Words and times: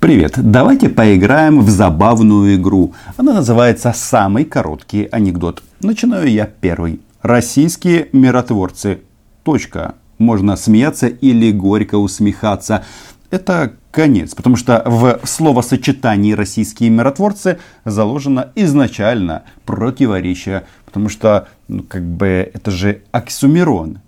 Привет! 0.00 0.32
Давайте 0.38 0.88
поиграем 0.88 1.60
в 1.60 1.68
забавную 1.68 2.56
игру. 2.56 2.94
Она 3.18 3.34
называется 3.34 3.92
«Самый 3.94 4.46
короткий 4.46 5.06
анекдот». 5.12 5.62
Начинаю 5.82 6.26
я 6.26 6.46
первый. 6.46 7.02
Российские 7.20 8.08
миротворцы. 8.14 9.02
Точка. 9.44 9.96
Можно 10.16 10.56
смеяться 10.56 11.06
или 11.06 11.52
горько 11.52 11.96
усмехаться. 11.96 12.82
Это 13.30 13.74
конец, 13.90 14.34
потому 14.34 14.56
что 14.56 14.82
в 14.86 15.20
словосочетании 15.24 16.32
«российские 16.32 16.88
миротворцы» 16.88 17.58
заложено 17.84 18.52
изначально 18.54 19.42
противоречие, 19.66 20.64
потому 20.86 21.10
что 21.10 21.46
ну, 21.68 21.82
как 21.82 22.04
бы 22.04 22.50
это 22.54 22.70
же 22.70 23.02
оксюмерон. 23.12 23.98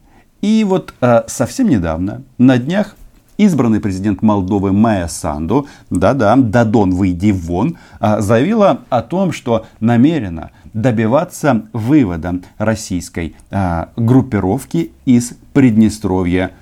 И 0.40 0.64
вот 0.66 0.95
э, 1.02 1.24
совсем 1.27 1.68
недавно, 1.68 2.22
на 2.38 2.56
днях, 2.56 2.96
избранный 3.37 3.80
президент 3.80 4.23
Молдовы 4.23 4.73
Майя 4.73 5.09
Санду, 5.09 5.67
да-да, 5.91 6.37
Дадон, 6.37 6.93
выйди 6.93 7.31
вон, 7.31 7.77
а, 8.00 8.21
заявила 8.21 8.81
о 8.90 9.03
том, 9.03 9.32
что 9.32 9.67
намерена 9.81 10.50
добиваться 10.73 11.63
вывода 11.73 12.40
российской 12.59 13.35
а, 13.50 13.90
группировки 13.96 14.93
из 15.04 15.32
Приднестровья. 15.53 16.53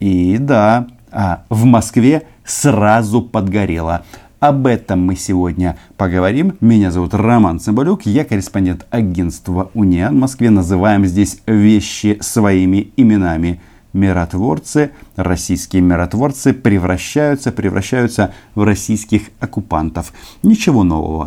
И 0.00 0.38
да, 0.38 0.86
а, 1.10 1.42
в 1.48 1.64
Москве 1.64 2.24
сразу 2.44 3.22
подгорело. 3.22 4.04
Об 4.40 4.68
этом 4.68 5.04
мы 5.04 5.16
сегодня 5.16 5.76
поговорим. 5.96 6.56
Меня 6.60 6.92
зовут 6.92 7.12
Роман 7.12 7.58
Цымбалюк, 7.58 8.06
я 8.06 8.24
корреспондент 8.24 8.86
агентства 8.90 9.70
Униан 9.74 10.14
в 10.14 10.20
Москве. 10.20 10.50
Называем 10.50 11.04
здесь 11.06 11.42
вещи 11.46 12.18
своими 12.20 12.92
именами– 12.96 13.60
миротворцы, 13.92 14.92
российские 15.16 15.82
миротворцы 15.82 16.52
превращаются, 16.52 17.52
превращаются 17.52 18.34
в 18.54 18.62
российских 18.64 19.30
оккупантов. 19.40 20.12
Ничего 20.42 20.82
нового. 20.82 21.26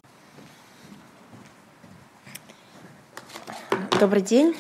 Добрый 4.00 4.22
день. 4.22 4.56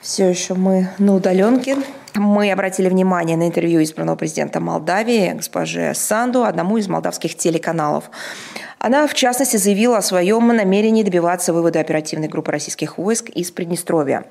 Все 0.00 0.28
еще 0.28 0.54
мы 0.54 0.90
на 0.98 1.14
удаленке. 1.14 1.76
Мы 2.14 2.52
обратили 2.52 2.88
внимание 2.88 3.36
на 3.36 3.48
интервью 3.48 3.82
избранного 3.82 4.16
президента 4.16 4.60
Молдавии, 4.60 5.32
госпожи 5.32 5.92
Санду, 5.94 6.44
одному 6.44 6.76
из 6.76 6.86
молдавских 6.86 7.36
телеканалов. 7.36 8.10
Она, 8.78 9.06
в 9.06 9.14
частности, 9.14 9.56
заявила 9.56 9.96
о 9.96 10.02
своем 10.02 10.46
намерении 10.48 11.02
добиваться 11.02 11.54
вывода 11.54 11.80
оперативной 11.80 12.28
группы 12.28 12.52
российских 12.52 12.98
войск 12.98 13.30
из 13.30 13.50
Приднестровья. 13.50 14.26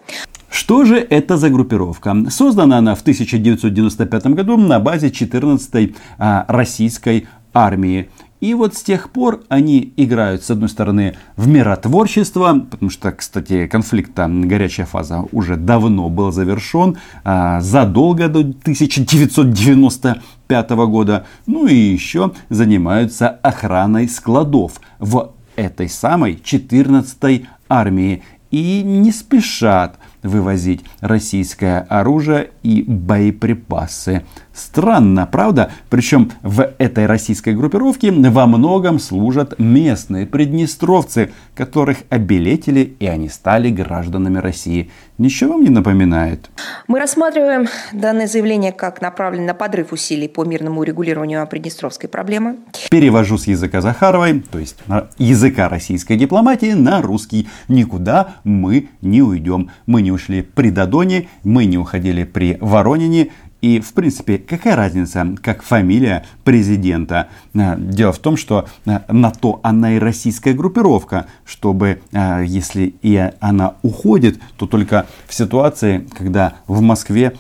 Что 0.53 0.85
же 0.85 0.97
это 0.97 1.37
за 1.37 1.49
группировка? 1.49 2.15
Создана 2.29 2.77
она 2.77 2.93
в 2.93 3.01
1995 3.01 4.27
году 4.27 4.55
на 4.55 4.79
базе 4.79 5.07
14-й 5.07 5.95
а, 6.19 6.45
российской 6.47 7.25
армии. 7.55 8.11
И 8.39 8.53
вот 8.53 8.75
с 8.75 8.83
тех 8.83 9.09
пор 9.09 9.41
они 9.49 9.91
играют, 9.97 10.43
с 10.43 10.51
одной 10.51 10.69
стороны, 10.69 11.15
в 11.37 11.47
миротворчество, 11.47 12.67
потому 12.69 12.91
что, 12.91 13.11
кстати, 13.13 13.65
конфликт, 13.65 14.11
горячая 14.15 14.85
фаза 14.85 15.25
уже 15.31 15.55
давно 15.55 16.09
был 16.09 16.31
завершен, 16.31 16.97
а, 17.23 17.59
задолго 17.59 18.27
до 18.27 18.41
1995 18.41 20.85
года. 20.85 21.25
Ну 21.47 21.65
и 21.65 21.73
еще 21.73 22.31
занимаются 22.49 23.27
охраной 23.27 24.07
складов 24.07 24.73
в 24.99 25.31
этой 25.55 25.89
самой 25.89 26.35
14-й 26.35 27.47
армии. 27.67 28.21
И 28.51 28.83
не 28.83 29.11
спешат 29.11 29.97
вывозить 30.23 30.83
российское 31.01 31.85
оружие 31.89 32.49
и 32.63 32.83
боеприпасы. 32.87 34.23
Странно, 34.53 35.25
правда? 35.25 35.71
Причем 35.89 36.31
в 36.41 36.67
этой 36.77 37.05
российской 37.05 37.53
группировке 37.53 38.11
во 38.11 38.47
многом 38.47 38.99
служат 38.99 39.59
местные 39.59 40.25
приднестровцы, 40.25 41.31
которых 41.55 41.97
обелетили 42.09 42.95
и 42.99 43.05
они 43.05 43.29
стали 43.29 43.69
гражданами 43.69 44.37
России. 44.37 44.89
Ничего 45.19 45.53
вам 45.53 45.63
не 45.63 45.69
напоминает? 45.69 46.49
Мы 46.87 46.99
рассматриваем 46.99 47.67
данное 47.91 48.25
заявление 48.25 48.71
как 48.71 48.99
направленное 48.99 49.47
на 49.47 49.53
подрыв 49.53 49.91
усилий 49.91 50.27
по 50.27 50.43
мирному 50.43 50.81
урегулированию 50.81 51.45
приднестровской 51.45 52.09
проблемы. 52.09 52.57
Перевожу 52.89 53.37
с 53.37 53.45
языка 53.45 53.81
Захаровой, 53.81 54.41
то 54.41 54.57
есть 54.57 54.77
языка 55.19 55.69
российской 55.69 56.15
дипломатии, 56.15 56.73
на 56.73 57.01
русский. 57.01 57.47
Никуда 57.67 58.37
мы 58.43 58.89
не 59.01 59.21
уйдем. 59.21 59.69
Мы 59.85 60.01
не 60.01 60.11
ушли 60.11 60.41
при 60.41 60.71
Додоне, 60.71 61.27
мы 61.43 61.65
не 61.65 61.77
уходили 61.77 62.23
при 62.23 62.57
Воронине, 62.59 63.29
и, 63.63 63.79
в 63.79 63.93
принципе, 63.93 64.37
какая 64.37 64.75
разница, 64.75 65.25
как 65.41 65.63
фамилия 65.63 66.25
президента? 66.43 67.29
Э, 67.53 67.75
дело 67.77 68.11
в 68.11 68.19
том, 68.19 68.35
что 68.35 68.67
э, 68.85 68.99
на 69.07 69.31
то 69.31 69.61
она 69.63 69.93
и 69.93 69.99
российская 69.99 70.51
группировка, 70.53 71.27
чтобы, 71.45 72.01
э, 72.11 72.43
если 72.45 72.93
и 73.01 73.31
она 73.39 73.75
уходит, 73.81 74.37
то 74.57 74.67
только 74.67 75.05
в 75.27 75.33
ситуации, 75.33 76.05
когда 76.17 76.55
в 76.67 76.81
Москве 76.81 77.37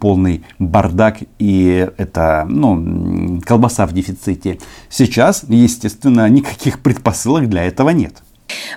полный 0.00 0.42
бардак 0.58 1.18
и 1.38 1.86
это, 1.98 2.46
ну, 2.48 3.38
колбаса 3.44 3.86
в 3.86 3.92
дефиците. 3.92 4.60
Сейчас, 4.88 5.44
естественно, 5.46 6.26
никаких 6.30 6.80
предпосылок 6.80 7.46
для 7.46 7.64
этого 7.64 7.90
нет. 7.90 8.22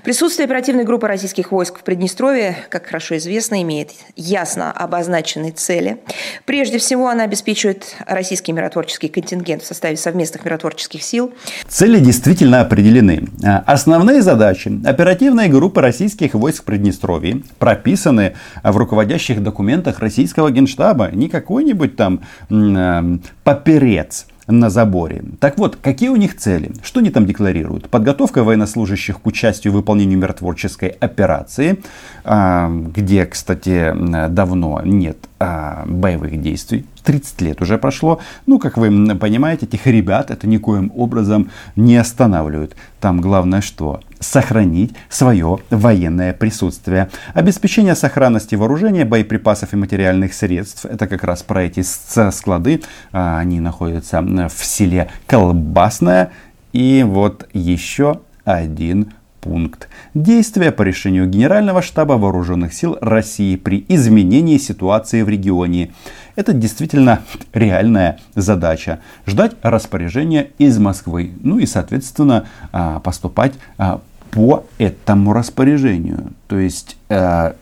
Присутствие 0.03 0.46
оперативной 0.46 0.84
группы 0.84 1.07
российских 1.07 1.52
войск 1.52 1.79
в 1.79 1.84
Приднестровье, 1.84 2.57
как 2.69 2.88
хорошо 2.88 3.18
известно, 3.18 3.62
имеет 3.62 3.91
ясно 4.16 4.72
обозначенные 4.72 5.52
цели. 5.52 6.00
Прежде 6.46 6.78
всего, 6.78 7.07
она 7.07 7.24
обеспечивает 7.24 7.96
российский 8.07 8.52
миротворческий 8.52 9.09
контингент 9.09 9.63
в 9.63 9.66
составе 9.66 9.97
совместных 9.97 10.46
миротворческих 10.46 11.03
сил. 11.03 11.34
Цели 11.68 12.00
действительно 12.00 12.62
определены. 12.62 13.28
Основные 13.66 14.22
задачи 14.22 14.72
оперативной 14.85 15.50
группы 15.50 15.81
российских 15.81 16.34
войск 16.34 16.63
в 16.63 16.66
Приднестровье 16.66 17.44
прописаны 17.59 18.35
в 18.63 18.75
руководящих 18.75 19.44
документах 19.44 20.00
российского 20.00 20.52
генштаба. 20.52 21.09
Не 21.12 21.29
какой-нибудь 21.29 21.96
там 21.96 22.22
э, 22.50 23.18
поперец 23.44 24.25
на 24.51 24.69
заборе. 24.69 25.23
Так 25.39 25.57
вот, 25.57 25.78
какие 25.81 26.09
у 26.09 26.16
них 26.16 26.38
цели? 26.38 26.72
Что 26.84 27.00
они 27.00 27.09
там 27.09 27.25
декларируют? 27.25 27.89
Подготовка 27.89 28.44
военнослужащих 28.44 29.22
к 29.22 29.28
участию 29.28 29.73
в 29.73 29.75
выполнении 29.78 30.16
миротворческой 30.16 30.89
операции, 30.89 31.79
а, 32.23 32.69
где, 32.69 33.25
кстати, 33.25 33.94
давно 34.29 34.81
нет 34.84 35.17
а, 35.40 35.85
боевых 35.88 36.41
действий. 36.41 36.85
30 37.03 37.41
лет 37.41 37.61
уже 37.61 37.78
прошло. 37.78 38.19
Ну, 38.45 38.59
как 38.59 38.78
вы 38.78 39.16
понимаете, 39.16 39.66
этих 39.66 39.88
ребят 39.88 40.31
это 40.31 40.47
никоим 40.47 40.91
образом 40.95 41.50
не 41.75 41.97
останавливает. 41.97 42.75
Там 43.00 43.22
главное 43.22 43.61
что? 43.61 44.01
Сохранить 44.22 44.96
свое 45.09 45.59
военное 45.70 46.32
присутствие. 46.32 47.09
Обеспечение 47.34 47.96
сохранности 47.96 48.56
вооружения, 48.56 49.04
боеприпасов 49.04 49.74
и 49.74 49.76
материальных 49.76 50.34
средств. 50.34 50.86
Это 50.86 51.08
как 51.08 51.26
раз 51.26 51.44
про 51.44 51.64
эти 51.64 51.84
склады. 52.32 52.82
А, 53.12 53.40
они 53.40 53.59
находятся 53.59 54.22
в 54.22 54.64
селе 54.64 55.09
Колбасное. 55.28 56.32
И 56.72 57.04
вот 57.06 57.50
еще 57.52 58.22
один 58.46 59.12
пункт. 59.42 59.90
Действия 60.14 60.72
по 60.72 60.84
решению 60.84 61.28
Генерального 61.28 61.82
штаба 61.82 62.14
Вооруженных 62.14 62.74
сил 62.74 62.98
России 63.02 63.56
при 63.56 63.84
изменении 63.90 64.58
ситуации 64.58 65.24
в 65.24 65.30
регионе. 65.30 65.92
Это 66.36 66.53
действительно 66.53 67.22
реальная 67.53 68.20
задача. 68.36 69.00
Ждать 69.26 69.53
распоряжения 69.64 70.52
из 70.59 70.78
Москвы. 70.78 71.32
Ну 71.42 71.58
и, 71.58 71.66
соответственно, 71.66 72.46
а, 72.72 73.00
поступать 73.00 73.53
а, 73.78 74.02
по 74.31 74.66
этому 74.78 75.34
распоряжению. 75.34 76.34
То 76.47 76.58
есть 76.58 76.97
э, 77.09 77.53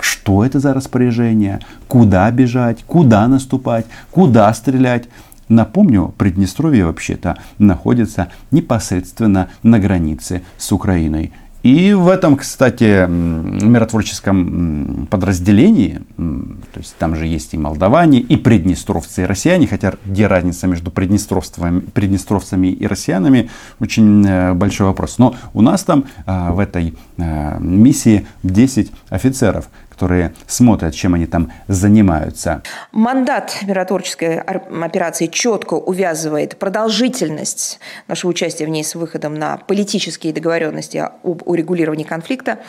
что 0.00 0.44
это 0.44 0.60
за 0.60 0.74
распоряжение, 0.74 1.60
куда 1.88 2.30
бежать, 2.30 2.84
куда 2.86 3.26
наступать, 3.28 3.86
куда 4.10 4.52
стрелять. 4.54 5.08
Напомню, 5.48 6.14
Приднестровье 6.16 6.86
вообще-то 6.86 7.36
находится 7.58 8.28
непосредственно 8.50 9.48
на 9.62 9.78
границе 9.78 10.42
с 10.58 10.72
Украиной. 10.72 11.32
И 11.62 11.92
в 11.92 12.08
этом, 12.08 12.36
кстати, 12.36 13.06
миротворческом 13.06 15.06
подразделении, 15.10 16.00
то 16.16 16.78
есть 16.78 16.96
там 16.98 17.16
же 17.16 17.26
есть 17.26 17.52
и 17.52 17.58
молдаване, 17.58 18.20
и 18.20 18.36
приднестровцы, 18.36 19.22
и 19.22 19.26
россияне, 19.26 19.66
хотя 19.66 19.94
где 20.06 20.26
разница 20.26 20.66
между 20.66 20.90
приднестровцами, 20.90 21.80
приднестровцами 21.80 22.68
и 22.68 22.86
россиянами, 22.86 23.50
очень 23.78 24.24
э, 24.26 24.54
большой 24.54 24.86
вопрос. 24.86 25.18
Но 25.18 25.34
у 25.52 25.60
нас 25.60 25.84
там 25.84 26.04
а, 26.24 26.52
в 26.52 26.60
этой 26.60 26.94
а, 27.18 27.58
миссии 27.58 28.26
10 28.42 28.90
офицеров, 29.10 29.68
которые 30.00 30.32
смотрят, 30.46 30.94
чем 30.94 31.12
они 31.12 31.26
там 31.26 31.52
занимаются. 31.68 32.62
Мандат 32.90 33.58
миротворческой 33.62 34.38
операции 34.38 35.26
четко 35.26 35.74
увязывает 35.74 36.58
продолжительность 36.58 37.78
нашего 38.08 38.30
участия 38.30 38.64
в 38.64 38.70
ней 38.70 38.82
с 38.82 38.94
выходом 38.94 39.34
на 39.34 39.58
политические 39.58 40.32
договоренности 40.32 40.96
об 40.96 41.42
урегулировании 41.46 42.04
конфликта 42.04 42.60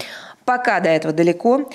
Пока 0.46 0.80
до 0.80 0.90
этого 0.90 1.14
далеко. 1.14 1.70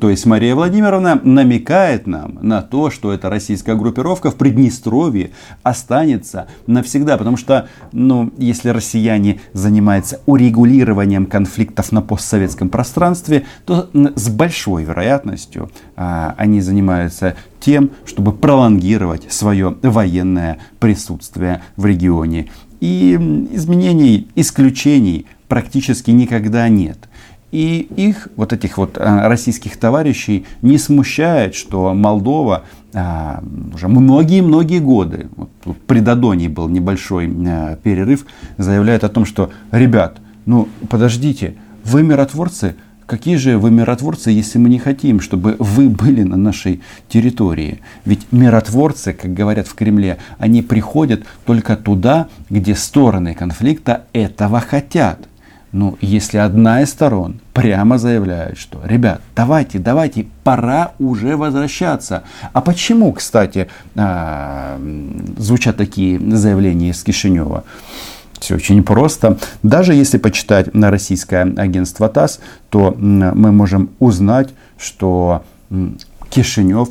То 0.00 0.08
есть 0.10 0.26
Мария 0.26 0.54
Владимировна 0.54 1.20
намекает 1.22 2.06
нам 2.06 2.38
на 2.40 2.62
то, 2.62 2.90
что 2.90 3.12
эта 3.12 3.28
российская 3.28 3.74
группировка 3.74 4.30
в 4.30 4.36
Приднестровье 4.36 5.30
останется 5.62 6.46
навсегда. 6.66 7.18
Потому 7.18 7.36
что, 7.36 7.68
ну, 7.92 8.32
если 8.38 8.68
россияне 8.70 9.40
занимаются 9.52 10.20
урегулированием 10.26 11.26
конфликтов 11.26 11.92
на 11.92 12.00
постсоветском 12.00 12.68
пространстве, 12.68 13.44
то 13.66 13.90
с 13.92 14.28
большой 14.28 14.84
вероятностью 14.84 15.70
а, 15.96 16.34
они 16.38 16.60
занимаются 16.60 17.36
тем, 17.60 17.90
чтобы 18.04 18.32
пролонгировать 18.32 19.32
свое 19.32 19.76
военное 19.82 20.58
присутствие 20.78 21.62
в 21.76 21.86
регионе. 21.86 22.50
И 22.80 23.14
изменений, 23.52 24.28
исключений 24.34 25.26
практически 25.46 26.10
никогда 26.10 26.68
нет. 26.68 26.98
И 27.52 27.86
их, 27.96 28.28
вот 28.36 28.52
этих 28.54 28.78
вот 28.78 28.96
а, 28.98 29.28
российских 29.28 29.76
товарищей, 29.76 30.46
не 30.62 30.78
смущает, 30.78 31.54
что 31.54 31.92
Молдова 31.92 32.64
а, 32.94 33.44
уже 33.74 33.88
многие-многие 33.88 34.80
годы, 34.80 35.28
вот 35.36 35.50
при 35.86 36.00
Додоне 36.00 36.48
был 36.48 36.68
небольшой 36.68 37.30
а, 37.46 37.76
перерыв, 37.76 38.24
заявляет 38.56 39.04
о 39.04 39.10
том, 39.10 39.26
что, 39.26 39.50
ребят, 39.70 40.18
ну 40.46 40.66
подождите, 40.88 41.54
вы 41.84 42.02
миротворцы, 42.02 42.74
какие 43.04 43.36
же 43.36 43.58
вы 43.58 43.70
миротворцы, 43.70 44.30
если 44.30 44.58
мы 44.58 44.70
не 44.70 44.78
хотим, 44.78 45.20
чтобы 45.20 45.56
вы 45.58 45.90
были 45.90 46.22
на 46.22 46.36
нашей 46.36 46.80
территории? 47.08 47.80
Ведь 48.06 48.32
миротворцы, 48.32 49.12
как 49.12 49.34
говорят 49.34 49.68
в 49.68 49.74
Кремле, 49.74 50.16
они 50.38 50.62
приходят 50.62 51.24
только 51.44 51.76
туда, 51.76 52.28
где 52.48 52.74
стороны 52.74 53.34
конфликта 53.34 54.04
этого 54.14 54.60
хотят. 54.60 55.28
Ну, 55.72 55.96
если 56.02 56.36
одна 56.36 56.82
из 56.82 56.90
сторон 56.90 57.40
прямо 57.54 57.96
заявляет, 57.96 58.58
что, 58.58 58.80
ребят, 58.84 59.22
давайте, 59.34 59.78
давайте, 59.78 60.26
пора 60.44 60.92
уже 60.98 61.36
возвращаться. 61.36 62.24
А 62.52 62.60
почему, 62.60 63.12
кстати, 63.12 63.68
а, 63.96 64.78
звучат 65.38 65.78
такие 65.78 66.20
заявления 66.36 66.90
из 66.90 67.02
Кишинева? 67.02 67.64
Все 68.38 68.56
очень 68.56 68.82
просто. 68.82 69.38
Даже 69.62 69.94
если 69.94 70.18
почитать 70.18 70.74
на 70.74 70.90
российское 70.90 71.42
агентство 71.56 72.08
ТАСС, 72.08 72.40
то 72.68 72.94
мы 72.98 73.52
можем 73.52 73.90
узнать, 73.98 74.50
что 74.76 75.42
Кишинев 76.28 76.90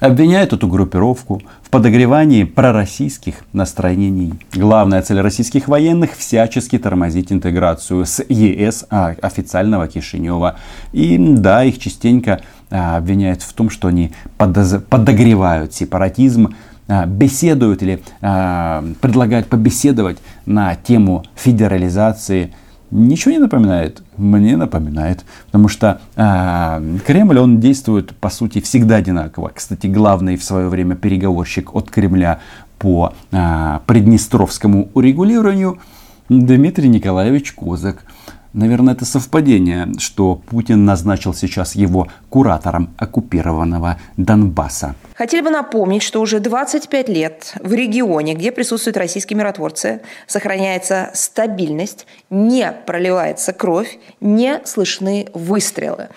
обвиняет 0.00 0.52
эту 0.52 0.68
группировку 0.68 1.42
в 1.62 1.70
подогревании 1.70 2.44
пророссийских 2.44 3.36
настроений. 3.52 4.34
Главная 4.54 5.02
цель 5.02 5.20
российских 5.20 5.68
военных– 5.68 6.12
всячески 6.16 6.78
тормозить 6.78 7.32
интеграцию 7.32 8.06
с 8.06 8.24
ЕС 8.28 8.86
а, 8.90 9.14
официального 9.20 9.88
Кишинева. 9.88 10.56
И 10.92 11.18
да, 11.18 11.64
их 11.64 11.78
частенько 11.78 12.40
а, 12.70 12.96
обвиняют 12.96 13.42
в 13.42 13.52
том, 13.52 13.70
что 13.70 13.88
они 13.88 14.12
подогревают 14.36 15.74
сепаратизм, 15.74 16.54
а, 16.86 17.06
беседуют 17.06 17.82
или 17.82 18.02
предлагают 18.20 19.48
побеседовать 19.48 20.18
на 20.46 20.74
тему 20.74 21.24
федерализации– 21.34 22.54
Ничего 22.90 23.32
не 23.32 23.38
напоминает? 23.38 24.02
Мне 24.16 24.56
напоминает. 24.56 25.24
Потому 25.46 25.68
что 25.68 26.00
э, 26.16 26.98
Кремль, 27.06 27.38
он 27.38 27.60
действует, 27.60 28.16
по 28.16 28.30
сути, 28.30 28.60
всегда 28.60 28.96
одинаково. 28.96 29.52
Кстати, 29.54 29.86
главный 29.86 30.36
в 30.36 30.44
свое 30.44 30.68
время 30.68 30.96
переговорщик 30.96 31.74
от 31.74 31.90
Кремля 31.90 32.40
по 32.78 33.12
э, 33.30 33.78
приднестровскому 33.86 34.88
урегулированию 34.94 35.78
Дмитрий 36.28 36.88
Николаевич 36.88 37.52
Козак. 37.52 38.04
Наверное, 38.58 38.94
это 38.94 39.04
совпадение, 39.04 39.86
что 39.98 40.34
Путин 40.34 40.84
назначил 40.84 41.32
сейчас 41.32 41.76
его 41.76 42.08
куратором 42.28 42.92
оккупированного 42.98 44.00
Донбасса. 44.16 44.96
Хотели 45.14 45.42
бы 45.42 45.50
напомнить, 45.50 46.02
что 46.02 46.20
уже 46.20 46.40
25 46.40 47.08
лет 47.08 47.54
в 47.62 47.72
регионе, 47.72 48.34
где 48.34 48.50
присутствуют 48.50 48.96
российские 48.96 49.38
миротворцы, 49.38 50.00
сохраняется 50.26 51.10
стабильность, 51.14 52.08
не 52.30 52.72
проливается 52.84 53.52
кровь, 53.52 54.00
не 54.20 54.60
слышны 54.64 55.28
выстрелы. 55.34 56.08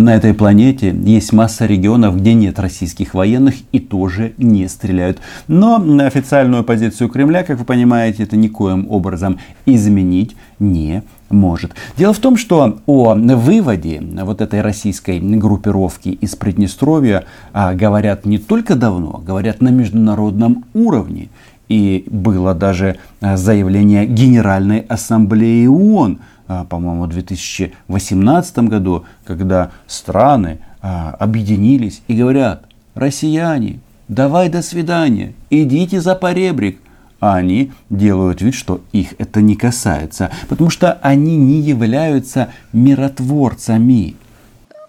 На 0.00 0.16
этой 0.16 0.32
планете 0.32 0.96
есть 1.04 1.30
масса 1.34 1.66
регионов, 1.66 2.16
где 2.16 2.32
нет 2.32 2.58
российских 2.58 3.12
военных 3.12 3.56
и 3.70 3.78
тоже 3.78 4.32
не 4.38 4.66
стреляют. 4.66 5.18
Но 5.46 5.76
на 5.76 6.06
официальную 6.06 6.64
позицию 6.64 7.10
Кремля, 7.10 7.42
как 7.42 7.58
вы 7.58 7.66
понимаете, 7.66 8.22
это 8.22 8.34
никоим 8.34 8.86
образом 8.90 9.38
изменить 9.66 10.36
не 10.58 11.02
может. 11.28 11.72
Дело 11.98 12.14
в 12.14 12.18
том, 12.18 12.38
что 12.38 12.80
о 12.86 13.14
выводе 13.14 14.02
вот 14.22 14.40
этой 14.40 14.62
российской 14.62 15.20
группировки 15.20 16.08
из 16.08 16.34
Приднестровья 16.34 17.26
а, 17.52 17.74
говорят 17.74 18.24
не 18.24 18.38
только 18.38 18.76
давно, 18.76 19.22
говорят 19.22 19.60
на 19.60 19.68
международном 19.68 20.64
уровне. 20.72 21.28
И 21.68 22.04
было 22.10 22.54
даже 22.54 22.96
а, 23.20 23.36
заявление 23.36 24.06
Генеральной 24.06 24.78
Ассамблеи 24.78 25.66
ООН, 25.66 26.20
по-моему, 26.64 27.04
в 27.04 27.08
2018 27.08 28.58
году, 28.60 29.04
когда 29.24 29.70
страны 29.86 30.58
а, 30.82 31.10
объединились 31.18 32.02
и 32.08 32.16
говорят, 32.16 32.64
россияне, 32.94 33.78
давай 34.08 34.48
до 34.48 34.60
свидания, 34.60 35.34
идите 35.50 36.00
за 36.00 36.16
поребрик, 36.16 36.80
а 37.20 37.36
они 37.36 37.70
делают 37.88 38.40
вид, 38.40 38.54
что 38.54 38.80
их 38.92 39.14
это 39.18 39.40
не 39.40 39.54
касается, 39.54 40.30
потому 40.48 40.70
что 40.70 40.94
они 41.02 41.36
не 41.36 41.60
являются 41.60 42.48
миротворцами. 42.72 44.16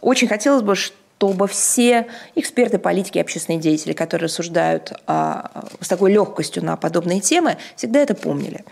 Очень 0.02 0.30
хотелось 0.30 0.64
бы, 0.64 0.76
чтобы 1.22 1.48
все 1.48 2.08
эксперты, 2.36 2.80
политики, 2.80 3.20
общественные 3.20 3.60
деятели, 3.60 3.94
которые 3.94 4.26
рассуждают 4.26 4.92
а, 5.06 5.52
с 5.80 5.88
такой 5.88 6.12
легкостью 6.12 6.66
на 6.66 6.76
подобные 6.78 7.20
темы, 7.20 7.58
всегда 7.76 8.00
это 8.00 8.16
помнили. 8.16 8.66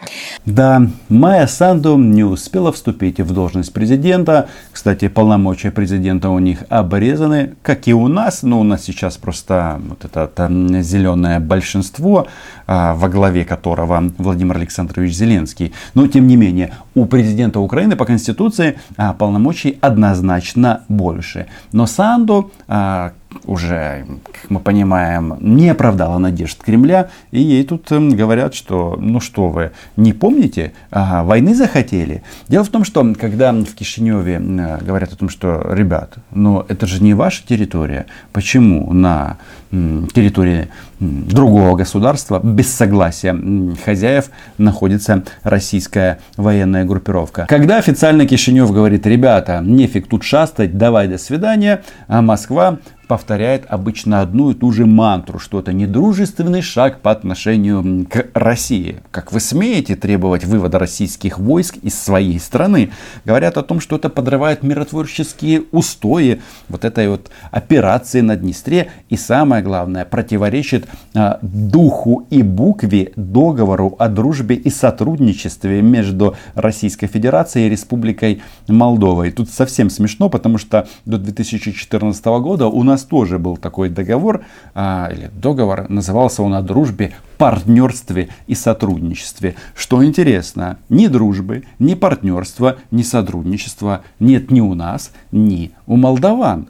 Да, 0.47 0.81
Майя 1.09 1.45
Санду 1.45 1.95
не 1.95 2.23
успела 2.23 2.71
вступить 2.71 3.19
в 3.19 3.33
должность 3.33 3.71
президента. 3.71 4.49
Кстати, 4.71 5.09
полномочия 5.09 5.69
президента 5.69 6.29
у 6.29 6.39
них 6.39 6.63
обрезаны, 6.69 7.53
как 7.61 7.87
и 7.87 7.93
у 7.93 8.07
нас. 8.07 8.41
Но 8.41 8.59
у 8.59 8.63
нас 8.63 8.83
сейчас 8.83 9.17
просто 9.17 9.79
вот 9.87 10.03
это, 10.05 10.21
это 10.21 10.81
зеленое 10.81 11.39
большинство, 11.39 12.25
а, 12.65 12.95
во 12.95 13.09
главе 13.09 13.45
которого 13.45 14.11
Владимир 14.17 14.57
Александрович 14.57 15.13
Зеленский. 15.13 15.71
Но, 15.93 16.07
тем 16.07 16.25
не 16.25 16.35
менее, 16.35 16.73
у 16.95 17.05
президента 17.05 17.59
Украины 17.59 17.95
по 17.95 18.05
Конституции 18.05 18.79
а, 18.97 19.13
полномочий 19.13 19.77
однозначно 19.81 20.81
больше. 20.87 21.45
Но 21.73 21.85
Санду 21.85 22.38
а, 22.67 23.13
уже, 23.45 24.05
как 24.23 24.49
мы 24.49 24.59
понимаем, 24.59 25.37
не 25.39 25.69
оправдала 25.69 26.17
надежд 26.17 26.61
Кремля. 26.63 27.09
И 27.31 27.41
ей 27.41 27.63
тут 27.63 27.91
эм, 27.91 28.09
говорят, 28.15 28.53
что 28.53 28.97
ну 28.99 29.19
что 29.19 29.49
вы, 29.49 29.71
не 29.95 30.13
помните, 30.13 30.73
ага, 30.91 31.23
войны 31.23 31.53
захотели. 31.55 32.23
Дело 32.47 32.63
в 32.63 32.69
том, 32.69 32.83
что 32.83 33.13
когда 33.19 33.51
в 33.51 33.75
Кишиневе 33.75 34.35
э, 34.35 34.83
говорят 34.83 35.13
о 35.13 35.15
том, 35.15 35.29
что, 35.29 35.73
ребят, 35.73 36.15
ну 36.31 36.65
это 36.67 36.87
же 36.87 37.03
не 37.03 37.13
ваша 37.13 37.45
территория, 37.45 38.07
почему 38.31 38.91
на 38.93 39.37
территории 39.71 40.69
другого 40.99 41.75
государства 41.75 42.39
без 42.43 42.73
согласия 42.73 43.39
хозяев 43.85 44.31
находится 44.57 45.23
российская 45.43 46.19
военная 46.37 46.85
группировка. 46.85 47.45
Когда 47.47 47.77
официально 47.77 48.25
Кишинев 48.25 48.71
говорит, 48.73 49.05
ребята, 49.05 49.61
нефиг 49.63 50.07
тут 50.07 50.23
шастать, 50.23 50.77
давай 50.77 51.07
до 51.07 51.19
свидания, 51.19 51.83
а 52.07 52.21
Москва 52.21 52.79
повторяет 53.09 53.65
обычно 53.67 54.21
одну 54.21 54.51
и 54.51 54.53
ту 54.53 54.71
же 54.71 54.85
мантру, 54.85 55.39
что 55.39 55.59
это 55.59 55.73
недружественный 55.73 56.61
шаг 56.61 57.01
по 57.01 57.09
отношению 57.09 58.05
к 58.05 58.27
России. 58.35 59.01
Как 59.09 59.31
вы 59.31 59.39
смеете 59.39 59.95
требовать 59.95 60.45
вывода 60.45 60.77
российских 60.77 61.39
войск 61.39 61.77
из 61.77 61.99
своей 61.99 62.39
страны? 62.39 62.91
Говорят 63.25 63.57
о 63.57 63.63
том, 63.63 63.79
что 63.79 63.95
это 63.95 64.09
подрывает 64.09 64.61
миротворческие 64.61 65.63
устои 65.71 66.39
вот 66.67 66.85
этой 66.85 67.09
вот 67.09 67.31
операции 67.49 68.21
на 68.21 68.35
Днестре. 68.35 68.91
И 69.09 69.17
самое 69.17 69.63
главное, 69.63 70.05
противоречит 70.05 70.87
а, 71.15 71.39
духу 71.41 72.27
и 72.29 72.43
букве 72.43 73.11
договору 73.15 73.95
о 73.97 74.07
дружбе 74.07 74.55
и 74.55 74.69
сотрудничестве 74.69 75.81
между 75.81 76.35
Российской 76.53 77.07
Федерацией 77.07 77.65
и 77.65 77.69
Республикой 77.71 78.43
Молдова. 78.67 79.23
И 79.23 79.31
тут 79.31 79.49
совсем 79.49 79.89
смешно, 79.89 80.29
потому 80.29 80.59
что 80.59 80.87
до 81.05 81.17
2014 81.17 82.23
года 82.25 82.67
у 82.67 82.83
нас 82.83 82.98
нас 82.99 83.05
тоже 83.05 83.39
был 83.39 83.55
такой 83.55 83.89
договор, 83.89 84.43
а, 84.75 85.09
или 85.11 85.31
договор, 85.33 85.89
назывался 85.89 86.43
он 86.43 86.53
о 86.53 86.61
дружбе, 86.61 87.13
партнерстве 87.37 88.27
и 88.47 88.55
сотрудничестве. 88.55 89.55
Что 89.73 90.03
интересно, 90.03 90.77
ни 90.89 91.07
дружбы, 91.07 91.63
ни 91.79 91.93
партнерства, 91.93 92.77
ни 92.91 93.03
сотрудничества 93.03 94.01
нет 94.19 94.51
ни 94.51 94.59
у 94.59 94.73
нас, 94.73 95.11
ни 95.31 95.71
у 95.87 95.95
молдаван. 95.95 96.67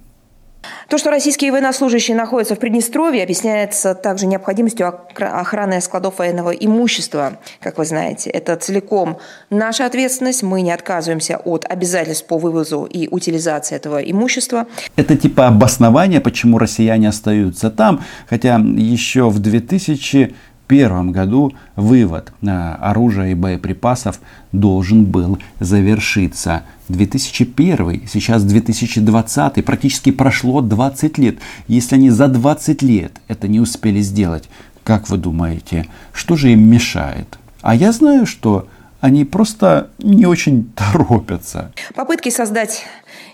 То, 0.90 0.98
что 0.98 1.10
российские 1.12 1.52
военнослужащие 1.52 2.18
находятся 2.18 2.56
в 2.56 2.60
Приднестровье, 2.60 3.24
объясняется 3.24 3.96
также 3.96 4.26
необходимостью 4.26 4.94
охраны 5.16 5.82
складов 5.82 6.20
военного 6.20 6.52
имущества. 6.52 7.38
Как 7.62 7.78
вы 7.78 7.86
знаете, 7.86 8.30
это 8.30 8.56
целиком 8.56 9.18
наша 9.50 9.86
ответственность. 9.86 10.44
Мы 10.44 10.62
не 10.62 10.72
отказываемся 10.72 11.38
от 11.38 11.66
обязательств 11.66 12.28
по 12.28 12.38
вывозу 12.38 12.86
и 12.86 13.08
утилизации 13.08 13.76
этого 13.76 14.00
имущества. 14.00 14.68
Это 14.96 15.16
типа 15.16 15.48
обоснование, 15.48 16.22
почему 16.22 16.58
россияне 16.58 17.10
остаются 17.10 17.70
там, 17.70 18.04
хотя 18.28 18.56
еще 18.56 19.30
в 19.30 19.40
2000 19.40 20.36
1991 20.70 21.12
году 21.12 21.54
вывод 21.76 22.32
э, 22.42 22.48
оружия 22.48 23.32
и 23.32 23.34
боеприпасов 23.34 24.20
должен 24.52 25.04
был 25.06 25.40
завершиться. 25.60 26.62
2001, 26.90 28.08
сейчас 28.08 28.44
2020, 28.44 29.66
практически 29.66 30.12
прошло 30.12 30.62
20 30.62 31.18
лет. 31.18 31.40
Если 31.68 31.96
они 31.96 32.12
за 32.12 32.28
20 32.28 32.84
лет 32.84 33.14
это 33.28 33.48
не 33.48 33.60
успели 33.60 34.02
сделать, 34.02 34.48
как 34.84 35.10
вы 35.10 35.18
думаете, 35.18 35.88
что 36.14 36.36
же 36.36 36.52
им 36.52 36.62
мешает? 36.70 37.40
А 37.62 37.74
я 37.74 37.92
знаю, 37.92 38.28
что 38.28 38.68
они 39.02 39.26
просто 39.26 39.90
не 40.00 40.26
очень 40.26 40.72
торопятся. 40.76 41.72
Попытки 41.96 42.30
создать 42.30 42.86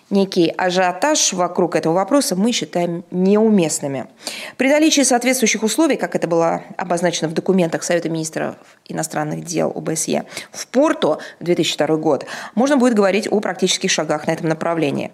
некий 0.09 0.53
ажиотаж 0.55 1.33
вокруг 1.33 1.75
этого 1.75 1.93
вопроса 1.93 2.35
мы 2.35 2.51
считаем 2.51 3.03
неуместными. 3.11 4.07
При 4.57 4.69
наличии 4.69 5.01
соответствующих 5.01 5.63
условий, 5.63 5.95
как 5.95 6.15
это 6.15 6.27
было 6.27 6.61
обозначено 6.77 7.27
в 7.27 7.33
документах 7.33 7.83
Совета 7.83 8.09
министров 8.09 8.55
иностранных 8.87 9.43
дел 9.43 9.71
ОБСЕ, 9.75 10.25
в 10.51 10.67
Порту 10.67 11.19
в 11.39 11.43
2002 11.43 11.97
год, 11.97 12.25
можно 12.53 12.77
будет 12.77 12.93
говорить 12.93 13.27
о 13.31 13.39
практических 13.39 13.89
шагах 13.89 14.27
на 14.27 14.31
этом 14.31 14.47
направлении. 14.47 15.11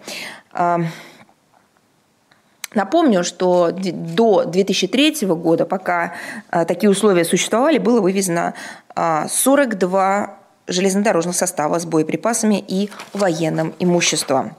Напомню, 2.74 3.22
что 3.22 3.70
до 3.70 4.44
2003 4.44 5.26
года, 5.26 5.66
пока 5.66 6.14
а, 6.48 6.64
такие 6.64 6.88
условия 6.88 7.26
существовали, 7.26 7.76
было 7.76 8.00
вывезено 8.00 8.54
42 8.96 10.00
а, 10.00 10.36
железнодорожных 10.72 11.36
состава 11.36 11.78
с 11.78 11.84
боеприпасами 11.84 12.64
и 12.66 12.90
военным 13.12 13.72
имуществом. 13.78 14.52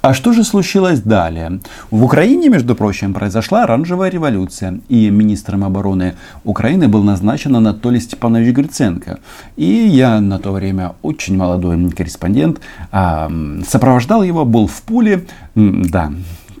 А 0.00 0.14
что 0.14 0.32
же 0.32 0.42
случилось 0.42 1.00
далее? 1.00 1.60
В 1.92 2.02
Украине, 2.02 2.48
между 2.48 2.74
прочим, 2.74 3.14
произошла 3.14 3.62
оранжевая 3.62 4.10
революция, 4.10 4.80
и 4.88 5.10
министром 5.10 5.62
обороны 5.62 6.16
Украины 6.42 6.88
был 6.88 7.04
назначен 7.04 7.54
Анатолий 7.54 8.00
Степанович 8.00 8.52
Гриценко. 8.52 9.20
И 9.56 9.64
я 9.64 10.20
на 10.20 10.40
то 10.40 10.50
время 10.50 10.96
очень 11.02 11.36
молодой 11.36 11.88
корреспондент, 11.92 12.60
сопровождал 12.90 14.24
его, 14.24 14.44
был 14.44 14.66
в 14.66 14.82
Пуле, 14.82 15.24
да, 15.54 16.12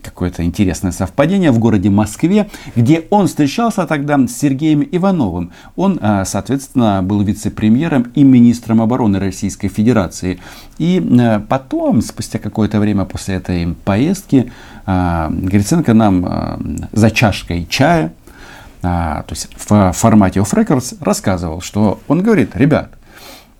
какое-то 0.02 0.42
интересное 0.44 0.92
совпадение 0.92 1.50
в 1.50 1.58
городе 1.58 1.90
Москве, 1.90 2.50
где 2.76 3.04
он 3.10 3.26
встречался 3.26 3.86
тогда 3.86 4.18
с 4.26 4.32
Сергеем 4.32 4.86
Ивановым. 4.90 5.52
Он, 5.76 5.98
а, 6.02 6.24
соответственно, 6.24 7.02
был 7.02 7.22
вице-премьером 7.22 8.02
и 8.14 8.22
министром 8.22 8.82
обороны 8.82 9.18
Российской 9.18 9.68
Федерации. 9.68 10.40
И 10.78 11.02
а, 11.20 11.40
потом, 11.40 12.02
спустя 12.02 12.38
какое-то 12.38 12.80
время 12.80 13.04
после 13.04 13.36
этой 13.36 13.74
поездки, 13.84 14.52
а, 14.84 15.30
Гриценко 15.30 15.94
нам 15.94 16.88
за 16.92 17.10
чашкой 17.10 17.66
чая, 17.68 18.12
то 18.80 19.24
есть 19.30 19.48
в 19.56 19.92
формате 19.92 20.40
Off 20.40 20.52
Records, 20.54 20.96
рассказывал, 21.00 21.60
что 21.60 22.00
он 22.08 22.22
говорит, 22.22 22.56
ребят, 22.56 22.90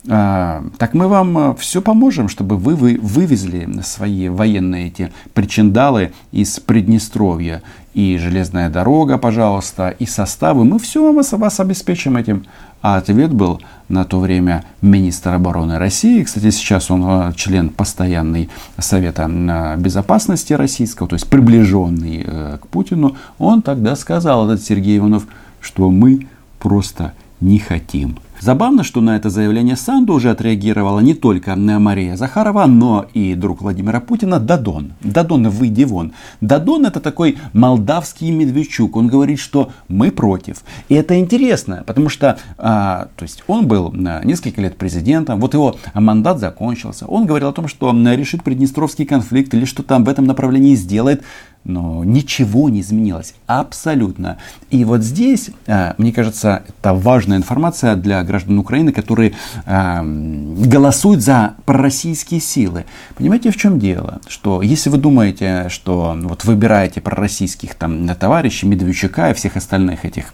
так 0.05 0.95
мы 0.95 1.07
вам 1.07 1.39
э, 1.39 1.55
все 1.59 1.81
поможем, 1.81 2.29
чтобы 2.29 2.57
вы, 2.57 2.75
вы 2.75 2.99
вывезли 3.01 3.69
свои 3.83 4.29
военные 4.29 4.89
эти 4.89 5.13
причиндалы 5.33 6.13
из 6.33 6.59
Приднестровья. 6.59 7.63
И 7.95 8.19
железная 8.19 8.69
дорога, 8.69 9.19
пожалуйста, 9.19 9.91
и 9.91 10.07
составы. 10.07 10.65
Мы 10.65 10.79
все 10.79 11.13
вас, 11.13 11.33
вас 11.33 11.61
обеспечим 11.61 12.17
этим. 12.17 12.47
А 12.81 12.97
ответ 12.97 13.33
был 13.33 13.61
на 13.89 14.05
то 14.05 14.19
время 14.19 14.65
министр 14.81 15.35
обороны 15.35 15.79
России. 15.79 16.25
Кстати, 16.25 16.51
сейчас 16.51 16.91
он 16.91 17.05
э, 17.05 17.33
член 17.37 17.69
постоянный 17.69 18.51
Совета 18.79 19.31
э, 19.31 19.77
Безопасности 19.77 20.53
Российского, 20.53 21.09
то 21.09 21.15
есть 21.15 21.29
приближенный 21.29 22.25
к 22.61 22.67
Путину. 22.67 23.17
Он 23.39 23.63
тогда 23.63 23.95
сказал, 23.95 24.51
этот 24.51 24.65
Сергей 24.65 24.99
Иванов, 24.99 25.29
что 25.61 25.91
мы 25.93 26.27
просто 26.59 27.13
не 27.41 27.61
хотим. 27.61 28.19
Забавно, 28.43 28.83
что 28.83 29.01
на 29.01 29.15
это 29.15 29.31
заявление 29.31 29.77
Санду 29.77 30.15
уже 30.15 30.29
отреагировала 30.29 30.99
не 30.99 31.15
только 31.15 31.55
Мария 31.55 32.17
Захарова, 32.17 32.67
но 32.67 33.07
и 33.15 33.37
друг 33.37 33.63
Владимира 33.63 34.01
Путина 34.01 34.41
Дадон. 34.41 34.95
Дадон, 35.01 35.49
выйди 35.49 35.85
вон. 35.85 36.11
Дадон 36.41 36.85
это 36.85 36.99
такой 36.99 37.39
молдавский 37.53 38.33
Медведчук. 38.33 38.97
Он 38.97 39.07
говорит, 39.07 39.39
что 39.39 39.71
мы 39.87 40.11
против. 40.11 40.65
И 40.89 40.97
это 40.97 41.21
интересно, 41.21 41.85
потому 41.87 42.09
что 42.09 42.37
а, 42.59 43.11
то 43.15 43.23
есть 43.23 43.45
он 43.47 43.69
был 43.69 43.95
а, 43.95 44.25
несколько 44.25 44.61
лет 44.61 44.77
президентом, 44.77 45.39
вот 45.39 45.55
его 45.55 45.77
мандат 45.95 46.41
закончился. 46.41 47.07
Он 47.07 47.27
говорил 47.27 47.47
о 47.47 47.53
том, 47.53 47.69
что 47.69 47.93
решит 47.93 48.43
Приднестровский 48.43 49.05
конфликт 49.05 49.55
или 49.55 49.65
что 49.65 49.85
там 49.85 50.03
в 50.03 50.09
этом 50.09 50.25
направлении 50.25 50.75
сделает 50.75 51.23
но 51.65 52.05
ничего 52.05 52.69
не 52.69 52.81
изменилось. 52.81 53.35
Абсолютно. 53.47 54.39
И 54.71 54.85
вот 54.85 55.03
здесь, 55.03 55.51
э, 55.67 55.95
мне 55.99 56.13
кажется, 56.13 56.63
это 56.69 56.95
важная 56.95 57.37
информация 57.37 57.97
для 57.97 58.23
граждан 58.23 58.59
Украины, 58.59 58.93
которые 58.93 59.35
э, 59.65 60.03
голосуют 60.03 61.23
за 61.23 61.55
пророссийские 61.65 62.41
силы. 62.41 62.85
Понимаете, 63.17 63.51
в 63.51 63.57
чем 63.57 63.79
дело? 63.79 64.21
Что 64.29 64.63
если 64.63 64.91
вы 64.91 64.99
думаете, 64.99 65.69
что 65.69 66.17
вот 66.23 66.45
выбираете 66.45 67.01
пророссийских 67.01 67.75
там 67.75 68.09
товарищей, 68.15 68.67
Медведчука 68.67 69.31
и 69.31 69.35
всех 69.35 69.57
остальных 69.57 70.05
этих, 70.05 70.33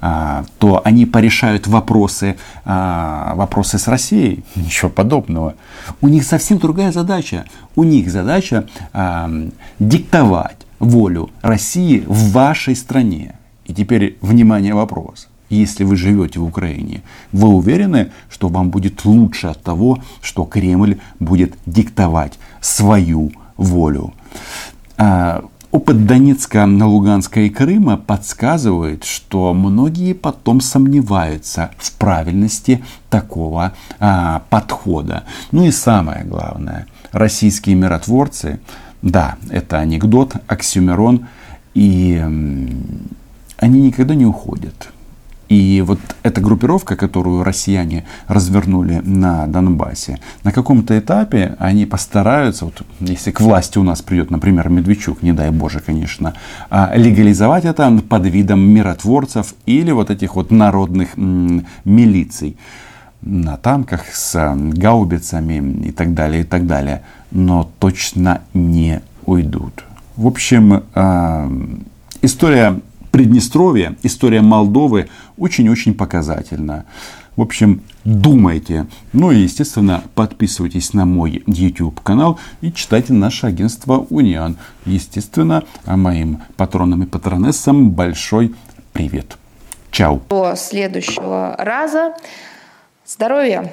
а, 0.00 0.44
то 0.58 0.82
они 0.84 1.06
порешают 1.06 1.66
вопросы, 1.66 2.36
а, 2.64 3.34
вопросы 3.34 3.78
с 3.78 3.88
Россией, 3.88 4.44
ничего 4.54 4.90
подобного. 4.90 5.54
У 6.00 6.08
них 6.08 6.24
совсем 6.24 6.58
другая 6.58 6.92
задача. 6.92 7.44
У 7.76 7.84
них 7.84 8.10
задача 8.10 8.66
диктовать 9.78 10.66
волю 10.78 11.30
России 11.42 12.02
в 12.06 12.32
вашей 12.32 12.74
стране. 12.74 13.38
И 13.66 13.74
теперь, 13.74 14.16
внимание, 14.20 14.74
вопрос. 14.74 15.28
Если 15.48 15.84
вы 15.84 15.96
живете 15.96 16.40
в 16.40 16.44
Украине, 16.44 17.02
вы 17.32 17.48
уверены, 17.48 18.10
что 18.28 18.48
вам 18.48 18.70
будет 18.70 19.04
лучше 19.04 19.46
от 19.46 19.62
того, 19.62 19.98
что 20.20 20.44
Кремль 20.44 20.98
будет 21.20 21.54
диктовать 21.66 22.38
свою 22.60 23.30
волю? 23.56 24.12
А, 24.98 25.44
опыт 25.70 26.04
Донецка, 26.06 26.66
Луганска 26.66 27.40
и 27.40 27.50
Крыма 27.50 27.96
подсказывает, 27.96 29.04
что 29.04 29.54
многие 29.54 30.14
потом 30.14 30.60
сомневаются 30.60 31.70
в 31.78 31.92
правильности 31.92 32.82
такого 33.08 33.72
а, 34.00 34.42
подхода. 34.50 35.24
Ну 35.52 35.64
и 35.64 35.70
самое 35.70 36.24
главное, 36.24 36.86
российские 37.12 37.76
миротворцы 37.76 38.60
да, 39.02 39.36
это 39.50 39.78
анекдот, 39.78 40.34
оксюмерон, 40.48 41.26
и 41.74 42.20
они 43.58 43.80
никогда 43.80 44.14
не 44.14 44.26
уходят. 44.26 44.90
И 45.48 45.80
вот 45.86 46.00
эта 46.24 46.40
группировка, 46.40 46.96
которую 46.96 47.44
россияне 47.44 48.04
развернули 48.26 49.00
на 49.04 49.46
Донбассе, 49.46 50.18
на 50.42 50.50
каком-то 50.50 50.98
этапе 50.98 51.54
они 51.60 51.86
постараются, 51.86 52.64
вот 52.64 52.82
если 52.98 53.30
к 53.30 53.40
власти 53.40 53.78
у 53.78 53.84
нас 53.84 54.02
придет, 54.02 54.32
например, 54.32 54.68
Медведчук, 54.70 55.22
не 55.22 55.32
дай 55.32 55.50
боже, 55.50 55.78
конечно, 55.78 56.34
а, 56.68 56.92
легализовать 56.96 57.64
это 57.64 57.96
под 58.08 58.26
видом 58.26 58.58
миротворцев 58.58 59.54
или 59.66 59.92
вот 59.92 60.10
этих 60.10 60.34
вот 60.34 60.50
народных 60.50 61.10
милиций 61.16 62.56
на 63.26 63.56
танках 63.56 64.06
с 64.14 64.54
гаубицами 64.56 65.88
и 65.88 65.92
так 65.92 66.14
далее, 66.14 66.40
и 66.40 66.44
так 66.44 66.66
далее 66.66 67.02
но 67.30 67.70
точно 67.78 68.42
не 68.54 69.02
уйдут. 69.24 69.84
В 70.16 70.26
общем, 70.26 70.84
а, 70.94 71.50
история 72.22 72.80
Приднестровья, 73.10 73.96
история 74.02 74.42
Молдовы 74.42 75.08
очень-очень 75.38 75.94
показательна. 75.94 76.84
В 77.34 77.42
общем, 77.42 77.82
думайте. 78.04 78.86
Ну 79.14 79.30
и, 79.30 79.38
естественно, 79.38 80.02
подписывайтесь 80.14 80.92
на 80.92 81.06
мой 81.06 81.42
YouTube 81.46 82.00
канал 82.02 82.38
и 82.60 82.72
читайте 82.72 83.14
наше 83.14 83.46
агентство 83.46 84.06
Униан. 84.10 84.56
Естественно, 84.84 85.64
моим 85.86 86.42
патронам 86.56 87.04
и 87.04 87.06
патронессам 87.06 87.90
большой 87.90 88.54
привет. 88.92 89.38
Чао. 89.90 90.20
До 90.28 90.54
следующего 90.56 91.56
раза 91.58 92.14
здоровья! 93.06 93.72